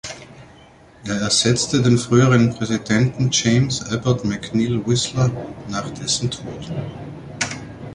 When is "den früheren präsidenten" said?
1.83-3.29